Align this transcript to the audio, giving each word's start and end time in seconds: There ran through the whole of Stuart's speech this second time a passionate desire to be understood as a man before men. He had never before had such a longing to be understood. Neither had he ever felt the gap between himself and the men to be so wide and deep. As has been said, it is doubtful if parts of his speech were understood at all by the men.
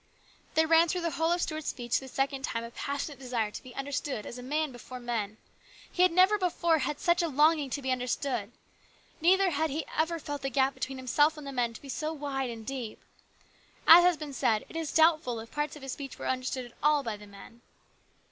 There 0.55 0.65
ran 0.65 0.87
through 0.87 1.01
the 1.01 1.11
whole 1.11 1.31
of 1.31 1.43
Stuart's 1.43 1.67
speech 1.67 1.99
this 1.99 2.11
second 2.11 2.41
time 2.41 2.63
a 2.63 2.71
passionate 2.71 3.19
desire 3.19 3.51
to 3.51 3.61
be 3.61 3.75
understood 3.75 4.25
as 4.25 4.39
a 4.39 4.41
man 4.41 4.71
before 4.71 4.99
men. 4.99 5.37
He 5.91 6.01
had 6.01 6.11
never 6.11 6.39
before 6.39 6.79
had 6.79 6.99
such 6.99 7.21
a 7.21 7.27
longing 7.27 7.69
to 7.69 7.83
be 7.83 7.91
understood. 7.91 8.51
Neither 9.21 9.51
had 9.51 9.69
he 9.69 9.85
ever 9.95 10.17
felt 10.17 10.41
the 10.41 10.49
gap 10.49 10.73
between 10.73 10.97
himself 10.97 11.37
and 11.37 11.45
the 11.45 11.51
men 11.51 11.75
to 11.75 11.81
be 11.83 11.87
so 11.89 12.11
wide 12.13 12.49
and 12.49 12.65
deep. 12.65 12.99
As 13.85 14.03
has 14.03 14.17
been 14.17 14.33
said, 14.33 14.65
it 14.69 14.75
is 14.75 14.91
doubtful 14.91 15.39
if 15.39 15.51
parts 15.51 15.75
of 15.75 15.83
his 15.83 15.91
speech 15.91 16.17
were 16.17 16.27
understood 16.27 16.65
at 16.65 16.73
all 16.81 17.03
by 17.03 17.15
the 17.15 17.27
men. 17.27 17.61